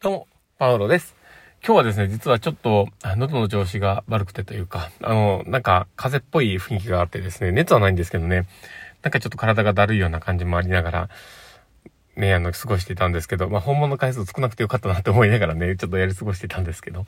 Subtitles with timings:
[0.00, 0.28] どうも、
[0.60, 1.16] パウロです。
[1.60, 8.46] 今日はですね、実はちょっと、喉の調子が悪くてというか、あの、なんか、風邪っぽい雰囲気があってですね、熱はないんですけどね、
[9.02, 11.08] なんかちょっと体がだるいような感じもありながら、
[12.14, 17.04] ね、あの、過ごしていたんですけど、まあ、本物の回数少なくてよかったなって思いながらね、ちょっとやり過ごしてたんですけど。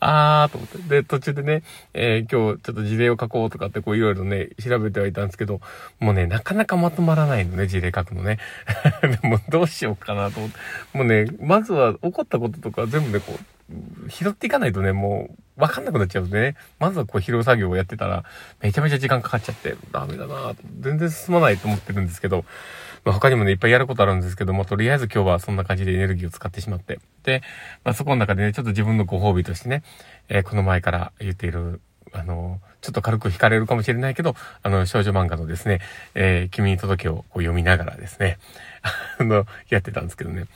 [0.00, 0.78] あーと思って。
[0.78, 1.62] で、途中でね、
[1.94, 5.60] えー、今日ちょっと事例を書こうとかってこういろいろね、調べてはいたんですけど、
[6.00, 8.38] もうね、なかなかまとまらないのね、事例書くのね。
[9.22, 10.58] でもどうしようかなと思って。
[10.92, 16.56] もうね、まずは起こったこととか全部ね、こう、拾っていかないとね、もう、わかんなくなっちゃうんでね。
[16.78, 18.24] まずはこう拾う作業をやってたら、
[18.60, 22.44] めちゃめちゃ時間かかっちゃって、ダメだなぁ全然進まないと思ってるんですけど、
[23.06, 26.98] まあ、他にもね、いっぱいやることあるんですけども、とりあえず今日はそんな感じでエネルギーを使ってしまって。
[27.22, 27.40] で、
[27.84, 29.84] まあ、そこの中でね、ちょっと自分のご褒美としてね、
[30.28, 31.80] えー、この前から言っている、
[32.12, 35.80] あの、ちょっと軽く惹かれるかもしれないけど、あの、少女漫画のですね、
[36.16, 38.38] えー、君に届けをこう読みながらですね、
[39.20, 40.46] あの、やってたんですけどね。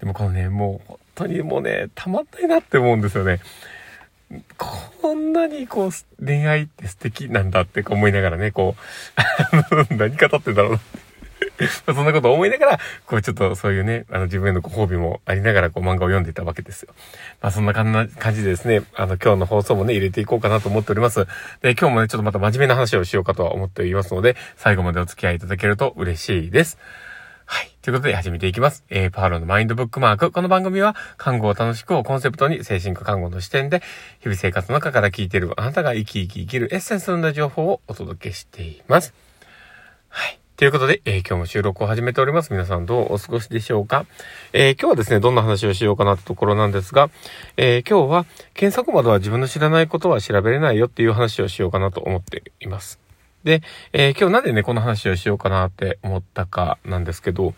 [0.00, 3.38] でもこのね、もう本当にもうね、たまんないなって思うんですよね。
[4.58, 8.74] こんなにこう、恋愛って素敵なんだって思いながらね、こ
[9.90, 10.99] う、 何語ってんだろうなって。
[11.86, 16.94] ま そんなこと思いながら、こうちょっとそういうね、あの自分へのご褒美もありながらこう漫画を読んでいたわけですよ。
[17.40, 21.26] まあそんな感じでですね、あの今日の放送もね、入れていこうかなと思っております。
[21.62, 26.78] で、今日もね、ちょっとまた真面目な話をしようかとは思っておりますので、最後までお付き合いいただけると嬉しいです。
[27.50, 27.72] はい。
[27.82, 28.84] ということで始めていきます。
[28.90, 30.30] えー、パーロのマインドブックマーク。
[30.30, 33.82] この番組は、看護を楽しくをコンセプトに、精神科看護の視点で、
[34.20, 39.12] 日々生活の中から聞いているあなたが生き生き生きるエッセンスの情報をお届けしています。
[40.08, 40.39] はい。
[40.60, 42.52] ということで、えー、今日も収録を始めております。
[42.52, 44.04] 皆さんどうお過ごしでしょうか、
[44.52, 47.08] えー、今日はですね、どんな話をしようかなってところなんですが、
[47.56, 53.00] えー、今日は検索窓は自分の知らないことは調べれないよっていう話をしようかなと思っています。
[53.42, 53.62] で、
[53.94, 57.54] え今日なんでね、この話をしようかなって思ったかなんですけど、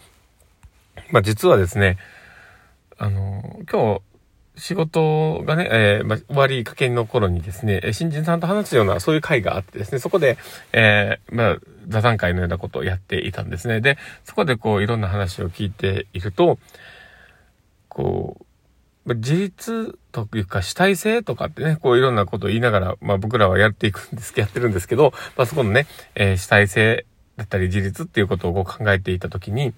[1.10, 1.98] まあ、実はですね、
[2.98, 4.00] あの、今日、
[4.56, 10.36] 仕事がね、えー、まあ、終わりかけの頃にですね、新人さんと話すような、そういう会があってですね、そこで、
[10.72, 11.56] えー、まあ、
[11.88, 13.80] 座談会のようなことをやっていたんですね。
[13.80, 16.58] で、そこでこう、いろんな話を聞いていると、
[17.88, 18.44] こう、
[19.14, 29.74] 自立というか主体性とかってね、こういろんなことを言いながら、まあ僕らはやっていくんですけど、やってるんですけど、まあそこのね、えー、主体性だったり自立っていうことをこう考えていたときに、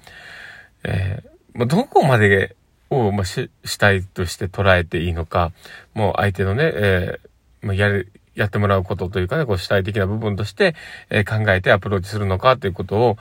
[0.82, 2.54] えー、まあ、どこまで
[2.94, 5.52] を、まあ、主体として捉えていいのか、
[5.94, 10.74] もう相手のね、えー、まあ、やる、やってもらうことというかね、こう主体的な部分として、
[11.10, 13.18] えー、考えてアプローチするのかということを、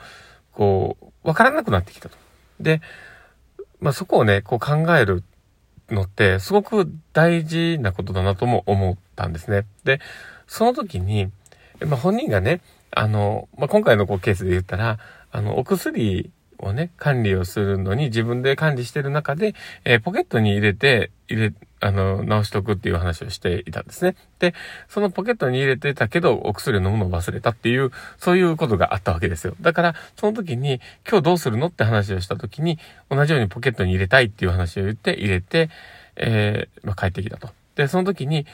[0.52, 2.16] こう、わからなくなってきたと。
[2.60, 2.80] で、
[3.80, 5.22] まあ、そこをね、こう考える
[5.90, 9.66] のって、すごく大事なことだなとも思ったんですね。
[9.84, 10.00] で、
[10.46, 11.30] その時に、
[11.80, 12.60] まあ、本人がね、
[12.90, 14.98] あの、まあ、今回のこうケースで言ったら、
[15.32, 19.54] あの、お薬をね、管理をするのに自分で管理してる中で、
[19.84, 24.16] えー、ポケットに入れて、入れ、あの、直しとくっていう話をしていたんですね。
[24.38, 24.54] で、
[24.88, 29.54] そのポケットに入れてたけど、お薬を飲むのを忘れたっていう、そういうことがあったわけですよ。
[29.60, 32.78] だから、その時に、今日どうするのって話をした時に、
[33.10, 35.70] 同じようにポケットに入れたいっていう話を言って、入れて、
[36.16, 37.50] えー、まあ、帰ってきたと。
[37.74, 38.46] で、その時に、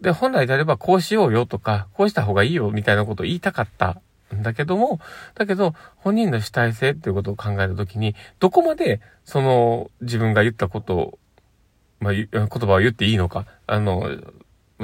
[0.00, 4.00] で、本来であればこうしようよとか、こうした方がいいよみたいなことを言いたかった
[4.42, 5.00] だけども、
[5.34, 11.18] だけど、本人の主体性っていうことを考えたときに、どこまで、その、自分が言ったことを、
[12.00, 14.10] まあ、言葉を言っていいのか、あの、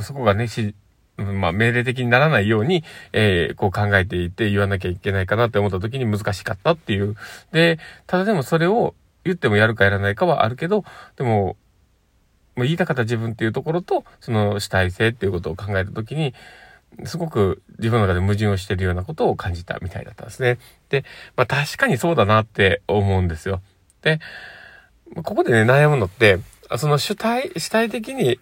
[0.00, 0.74] そこがね、し、
[1.16, 7.16] まあ、命令的にならないように、えー、こう考えていて言わなきゃいけないかなって思った時に難しかったっていう。
[7.52, 8.94] で、ただでもそれを
[9.24, 10.84] 言ってもやるかやらないかはあるけど、
[11.16, 11.56] でも、
[12.56, 16.34] もう言いたかった自分っていうところと、その主体性っていうことを考えた時に、
[17.04, 20.58] すごく自分の中で矛盾をしているようなことを感じたみたいだったんですね。
[20.88, 21.04] で、
[21.36, 23.60] まあ確かにそうだなって思うんですよ。
[24.02, 24.20] で、
[25.16, 26.38] ここでね、悩むのって、
[26.76, 28.38] その主体、主体的に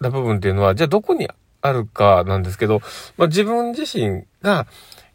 [0.00, 1.28] な部分っていうのは、じゃあどこに
[1.60, 2.80] あるかなんですけど、
[3.16, 4.66] まあ自分自身が、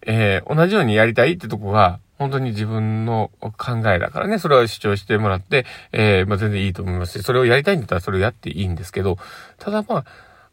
[0.06, 9.18] えー、同じようにやりたいってとこが、本当に自分の考えだからね、それは主張してもらって、えー、まあ全然いいと思いますし、それをやりたいんだったらそれをやっていいんですけど、
[9.60, 10.06] ただまあ、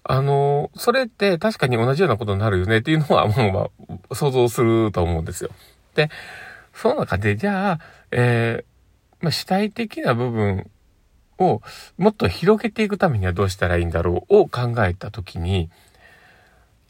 [0.03, 5.49] あの、それって確かに同じようなことになるよねっていうのは、もう、まあ、想像すると思うんですよ。
[5.95, 6.11] で、
[6.75, 10.71] その中で、じゃあ、えー、まあ、主体的な部分
[11.39, 11.63] を
[11.97, 15.71] もっと広げていくためにはどうしたらいいんだろうを考えたときに、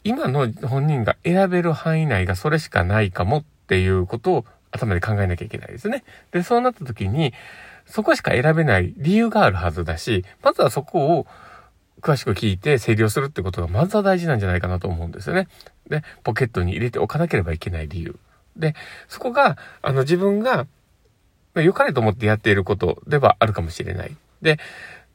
[0.03, 6.03] 今の本人が選べる範囲内がそれしかないかもっていうことを頭で考えなきゃいけないですね。
[6.33, 7.33] で、そうなった時に、
[7.85, 11.27] そこしか選べない理由があるはずだし、まずはそこを
[12.01, 15.47] 詳しく聞いて整理をするってことがまずは大事なんじゃないかなと思うんですよね。
[15.89, 18.15] で、ポケットに入れておかなければいけない理由。
[18.57, 18.75] で、
[19.07, 20.67] そこが、あの自分が
[21.55, 24.15] 良かれと思ってやっていることではあるかもしれない。
[24.41, 24.59] で、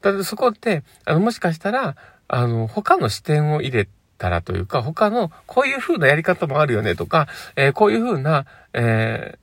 [0.01, 1.97] ただそこって、あの、もしかしたら、
[2.29, 3.89] あの、他の視点を入れ
[4.19, 9.37] たらというか、他の、こういう風なやり方もあるよねとか、えー、こういう風な、え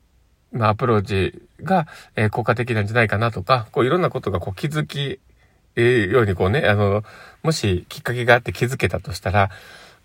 [0.54, 5.20] ー、まあ、アプローチが、えー、効果的なんじゃないかなとか、こういろんなことがこう気づき、
[5.78, 7.04] えー、ようにこうね、あの、
[7.44, 9.52] もしきっかけがあって気づけたとしたら、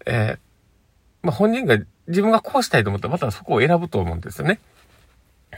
[0.06, 0.38] えー、
[1.22, 4.60] まあ、本人が自分がこうしたいと思ったらまたそこを選ぶと思うんですよね。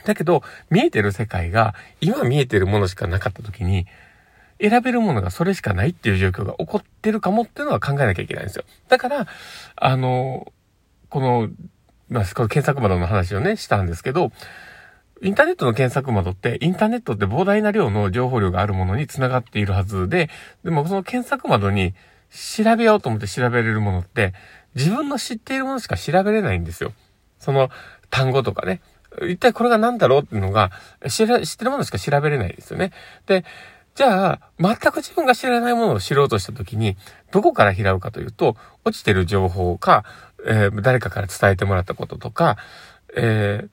[0.04, 3.86] だけど、見えてる世界が今見えてるものしかなかった時に、
[4.60, 8.64] 選べるものがそれしかないっていう状況が起こってるかもっていうのは考えなきゃいけないんですよ。
[8.88, 9.26] だから、
[9.74, 10.52] あの、
[11.08, 11.48] この、
[12.08, 14.30] まあ、この検索窓の話をね、したんですけど、
[15.24, 20.28] インターネットの検索窓って、インターネットって膨大な量の情報量があるものに繋がっているはずで、
[20.64, 21.94] でもその検索窓に
[22.30, 24.34] 調べようと思って調べれるものって、
[24.74, 26.92] 自分の知っているものしか調べれないんですよ。
[27.38, 27.70] その
[28.10, 28.82] 単語とかね。
[29.22, 30.72] 一体これが何だろうっていうのが、
[31.08, 32.92] 知ら、知ってるものしか調べれないですよね。
[33.26, 33.46] で、
[33.94, 36.96] じゃあ、全く自分が知らないものを知ろうとしたときに、
[37.30, 40.04] どこから拾うかというと、落ちてる情報か、
[40.44, 42.58] えー、誰かから伝えてもらったこととか、
[43.16, 43.68] えー、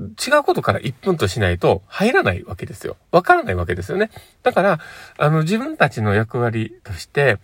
[0.00, 2.96] 違うことから一分としないと入らないわけですよ。
[3.12, 4.10] わからないわけですよね。
[4.42, 4.80] だから、
[5.18, 7.38] あの、自分たちの役割として、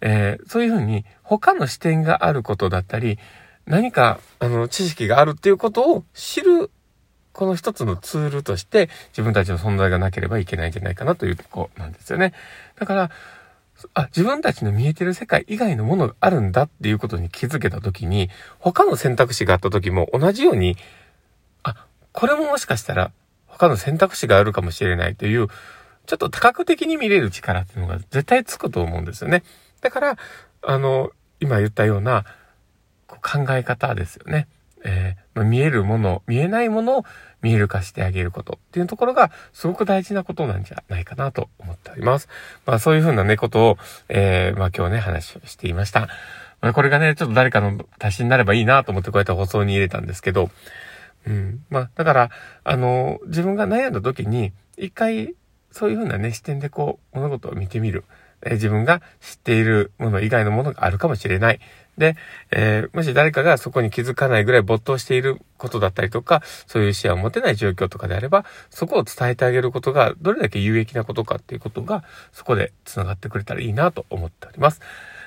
[0.00, 3.18] えー、そういうふうに他の視点があることだったり、
[3.66, 6.70] 何か、あの、知識があるっていうことを知る、
[7.32, 12.34] この一つのツールとして自分たちの存在がなければいけないんじゃないかなというとこなんですよね。
[12.78, 13.10] だから、
[13.94, 18.28] あ、自分たちの見えてる世界以外のものがあるんだっていうことに気づけたときに、
[18.58, 20.76] 他の選択肢があったときも同じように、
[22.12, 23.12] これももしかしたら
[23.46, 25.48] 他の選択肢があるかもしれないという、
[26.06, 29.42] ちょっと多角的に見れる力っていうのが絶対つくと思うんですよね。
[29.80, 30.16] だから、
[30.62, 31.10] あの、
[31.40, 32.24] 今言ったような
[33.06, 34.48] 考え方ですよね。
[34.84, 37.04] えー、まあ、見えるもの、見えないものを
[37.40, 42.28] 見える化してあげることっていうところがすごく大事なことなんじゃないかなと思っております。
[42.66, 43.78] まあそういうふうなね、ことを、
[44.08, 46.08] えー、まあ今日ね、話をしていました。
[46.60, 50.50] まあこれがね、ちょっと誰かの足しになればいいなと思ってこうやって放送に入れたんですけど、
[51.26, 51.64] うん。
[51.70, 52.30] まあだから、
[52.64, 55.34] あの、自分が悩んだ時に、一回
[55.70, 58.04] そういうふうなね、視点でこう、物事を見てみる。
[58.44, 61.60] え自分が知っているもの以外のものがあるかもしれない。
[61.96, 62.16] で、
[62.50, 72.02] えー、もし誰かがそこに気づかないぐらい没頭していることだったりとか、そういう視野を持てない状況とかであれば、そこを伝えてあげることがどれだけ有益なことかっていうことが、
[72.32, 74.80] そこで繋がってくれたらいいなと思っております。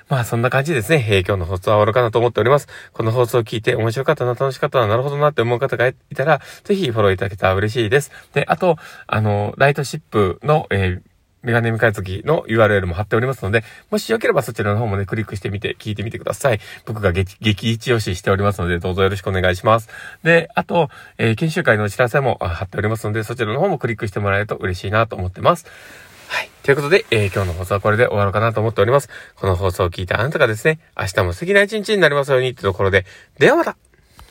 [0.08, 1.06] まあそんな感じですね。
[1.10, 2.68] え、今日の放送は終わるかなと思っております。
[2.94, 8.12] この放送を聞いて面白かったな、楽しかったな、なるほどなって思う方がいたら、ぜひフォローいただけたら嬉しいです。
[8.34, 11.16] で、あと、あの、ライトシップの、えー
[11.46, 16.60] メガネ未開月の URL も貼っておりますので、もしよければそちらの方もね、クリックしてみて、聞いてみてください。
[16.86, 19.88] 僕が激、激一押ししておりますので、どうぞよろしくお願いします。
[20.24, 25.68] で、あと、えー、研修会のお知らせも貼っておりますので、そちらの方もクリックしてもらえると嬉しいなと思ってます。
[26.28, 26.50] はい。
[26.64, 29.10] ということで、えー、今日の放送はこれで終わろうかなと思っております。
[29.36, 33.06] この放送を聞いたあなたがですね、明日も素敵な一日になりますようにってところで、
[33.38, 33.78] ではまた